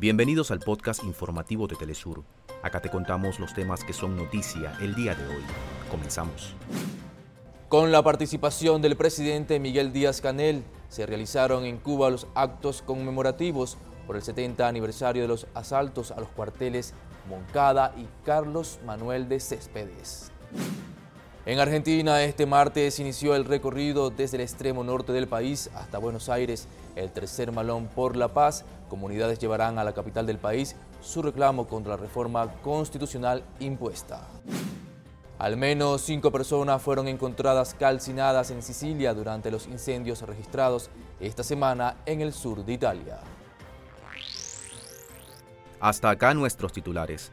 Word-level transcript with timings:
Bienvenidos 0.00 0.50
al 0.50 0.60
podcast 0.60 1.04
informativo 1.04 1.66
de 1.66 1.76
Telesur. 1.76 2.24
Acá 2.62 2.80
te 2.80 2.88
contamos 2.88 3.38
los 3.38 3.52
temas 3.52 3.84
que 3.84 3.92
son 3.92 4.16
noticia 4.16 4.72
el 4.80 4.94
día 4.94 5.14
de 5.14 5.26
hoy. 5.26 5.42
Comenzamos. 5.90 6.54
Con 7.68 7.92
la 7.92 8.02
participación 8.02 8.80
del 8.80 8.96
presidente 8.96 9.60
Miguel 9.60 9.92
Díaz 9.92 10.22
Canel, 10.22 10.64
se 10.88 11.04
realizaron 11.04 11.66
en 11.66 11.76
Cuba 11.76 12.08
los 12.08 12.28
actos 12.34 12.80
conmemorativos 12.80 13.76
por 14.06 14.16
el 14.16 14.22
70 14.22 14.66
aniversario 14.66 15.20
de 15.20 15.28
los 15.28 15.46
asaltos 15.52 16.12
a 16.12 16.20
los 16.20 16.30
cuarteles 16.30 16.94
Moncada 17.28 17.94
y 17.98 18.08
Carlos 18.24 18.80
Manuel 18.86 19.28
de 19.28 19.38
Céspedes. 19.38 20.32
En 21.50 21.58
Argentina, 21.58 22.22
este 22.22 22.46
martes 22.46 23.00
inició 23.00 23.34
el 23.34 23.44
recorrido 23.44 24.10
desde 24.10 24.36
el 24.36 24.42
extremo 24.42 24.84
norte 24.84 25.12
del 25.12 25.26
país 25.26 25.68
hasta 25.74 25.98
Buenos 25.98 26.28
Aires, 26.28 26.68
el 26.94 27.10
tercer 27.10 27.50
malón 27.50 27.88
por 27.88 28.14
la 28.14 28.28
paz. 28.28 28.64
Comunidades 28.88 29.40
llevarán 29.40 29.76
a 29.76 29.82
la 29.82 29.92
capital 29.92 30.26
del 30.26 30.38
país 30.38 30.76
su 31.00 31.22
reclamo 31.22 31.66
contra 31.66 31.96
la 31.96 32.00
reforma 32.00 32.52
constitucional 32.62 33.42
impuesta. 33.58 34.28
Al 35.40 35.56
menos 35.56 36.02
cinco 36.02 36.30
personas 36.30 36.80
fueron 36.80 37.08
encontradas 37.08 37.74
calcinadas 37.74 38.52
en 38.52 38.62
Sicilia 38.62 39.12
durante 39.12 39.50
los 39.50 39.66
incendios 39.66 40.22
registrados 40.22 40.88
esta 41.18 41.42
semana 41.42 41.96
en 42.06 42.20
el 42.20 42.32
sur 42.32 42.64
de 42.64 42.74
Italia. 42.74 43.18
Hasta 45.80 46.10
acá 46.10 46.32
nuestros 46.32 46.72
titulares. 46.72 47.32